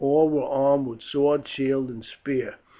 [0.03, 2.55] All were armed with sword, shield, and spear.